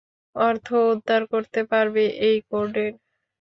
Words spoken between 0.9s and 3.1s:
উদ্ধার করতে পারবে এই কোডের?